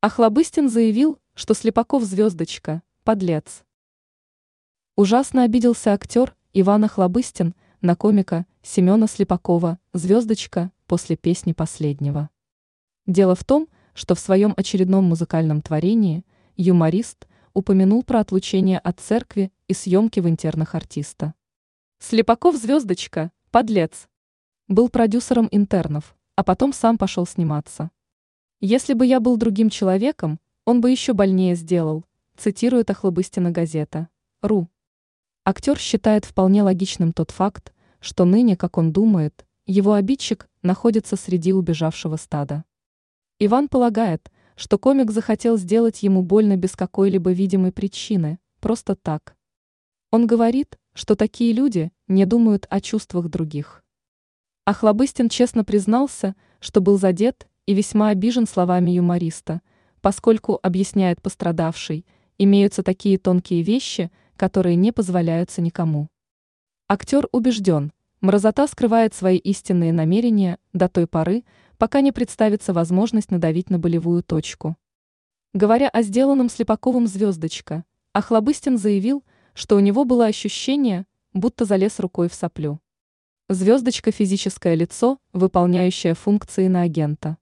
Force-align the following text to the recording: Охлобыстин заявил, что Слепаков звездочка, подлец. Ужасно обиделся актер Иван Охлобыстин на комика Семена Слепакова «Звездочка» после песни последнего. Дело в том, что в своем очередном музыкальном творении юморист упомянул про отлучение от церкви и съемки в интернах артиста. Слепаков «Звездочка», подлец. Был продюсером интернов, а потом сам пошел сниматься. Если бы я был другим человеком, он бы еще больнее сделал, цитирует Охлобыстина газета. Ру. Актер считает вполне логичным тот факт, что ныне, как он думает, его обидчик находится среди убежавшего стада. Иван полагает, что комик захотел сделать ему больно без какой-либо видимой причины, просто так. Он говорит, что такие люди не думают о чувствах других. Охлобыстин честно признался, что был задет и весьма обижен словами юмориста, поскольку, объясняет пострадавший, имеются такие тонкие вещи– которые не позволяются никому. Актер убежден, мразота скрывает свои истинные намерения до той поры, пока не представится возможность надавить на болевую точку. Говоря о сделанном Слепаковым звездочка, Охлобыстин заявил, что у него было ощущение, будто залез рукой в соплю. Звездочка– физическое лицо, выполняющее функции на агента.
Охлобыстин 0.00 0.68
заявил, 0.68 1.18
что 1.34 1.54
Слепаков 1.54 2.04
звездочка, 2.04 2.82
подлец. 3.02 3.64
Ужасно 4.94 5.42
обиделся 5.42 5.92
актер 5.92 6.36
Иван 6.52 6.84
Охлобыстин 6.84 7.56
на 7.80 7.96
комика 7.96 8.46
Семена 8.62 9.08
Слепакова 9.08 9.80
«Звездочка» 9.92 10.70
после 10.86 11.16
песни 11.16 11.52
последнего. 11.52 12.30
Дело 13.06 13.34
в 13.34 13.42
том, 13.42 13.66
что 13.92 14.14
в 14.14 14.20
своем 14.20 14.54
очередном 14.56 15.02
музыкальном 15.02 15.62
творении 15.62 16.24
юморист 16.56 17.26
упомянул 17.52 18.04
про 18.04 18.20
отлучение 18.20 18.78
от 18.78 19.00
церкви 19.00 19.50
и 19.66 19.74
съемки 19.74 20.20
в 20.20 20.28
интернах 20.28 20.76
артиста. 20.76 21.34
Слепаков 21.98 22.54
«Звездочка», 22.54 23.32
подлец. 23.50 24.06
Был 24.68 24.90
продюсером 24.90 25.48
интернов, 25.50 26.14
а 26.36 26.44
потом 26.44 26.72
сам 26.72 26.98
пошел 26.98 27.26
сниматься. 27.26 27.90
Если 28.60 28.94
бы 28.94 29.06
я 29.06 29.20
был 29.20 29.36
другим 29.36 29.70
человеком, 29.70 30.40
он 30.64 30.80
бы 30.80 30.90
еще 30.90 31.12
больнее 31.12 31.54
сделал, 31.54 32.04
цитирует 32.36 32.90
Охлобыстина 32.90 33.52
газета. 33.52 34.08
Ру. 34.42 34.68
Актер 35.44 35.78
считает 35.78 36.24
вполне 36.24 36.64
логичным 36.64 37.12
тот 37.12 37.30
факт, 37.30 37.72
что 38.00 38.24
ныне, 38.24 38.56
как 38.56 38.76
он 38.76 38.92
думает, 38.92 39.46
его 39.64 39.92
обидчик 39.92 40.48
находится 40.62 41.14
среди 41.14 41.52
убежавшего 41.52 42.16
стада. 42.16 42.64
Иван 43.38 43.68
полагает, 43.68 44.28
что 44.56 44.76
комик 44.76 45.12
захотел 45.12 45.56
сделать 45.56 46.02
ему 46.02 46.22
больно 46.22 46.56
без 46.56 46.74
какой-либо 46.74 47.30
видимой 47.30 47.70
причины, 47.70 48.40
просто 48.58 48.96
так. 48.96 49.36
Он 50.10 50.26
говорит, 50.26 50.80
что 50.94 51.14
такие 51.14 51.52
люди 51.52 51.92
не 52.08 52.26
думают 52.26 52.66
о 52.70 52.80
чувствах 52.80 53.28
других. 53.28 53.84
Охлобыстин 54.64 55.28
честно 55.28 55.62
признался, 55.62 56.34
что 56.58 56.80
был 56.80 56.98
задет 56.98 57.46
и 57.68 57.74
весьма 57.74 58.08
обижен 58.08 58.46
словами 58.46 58.90
юмориста, 58.90 59.60
поскольку, 60.00 60.58
объясняет 60.62 61.20
пострадавший, 61.20 62.04
имеются 62.38 62.82
такие 62.82 63.18
тонкие 63.18 63.62
вещи– 63.62 64.10
которые 64.38 64.76
не 64.76 64.92
позволяются 64.92 65.60
никому. 65.60 66.08
Актер 66.88 67.28
убежден, 67.32 67.92
мразота 68.20 68.68
скрывает 68.68 69.12
свои 69.12 69.36
истинные 69.36 69.92
намерения 69.92 70.58
до 70.72 70.88
той 70.88 71.06
поры, 71.06 71.44
пока 71.76 72.00
не 72.00 72.12
представится 72.12 72.72
возможность 72.72 73.32
надавить 73.32 73.68
на 73.68 73.78
болевую 73.78 74.22
точку. 74.22 74.76
Говоря 75.52 75.88
о 75.88 76.02
сделанном 76.02 76.48
Слепаковым 76.48 77.06
звездочка, 77.08 77.84
Охлобыстин 78.12 78.78
заявил, 78.78 79.24
что 79.54 79.76
у 79.76 79.80
него 79.80 80.04
было 80.04 80.26
ощущение, 80.26 81.04
будто 81.32 81.64
залез 81.64 81.98
рукой 81.98 82.28
в 82.28 82.34
соплю. 82.34 82.80
Звездочка– 83.48 84.10
физическое 84.12 84.76
лицо, 84.76 85.18
выполняющее 85.32 86.14
функции 86.14 86.68
на 86.68 86.82
агента. 86.82 87.38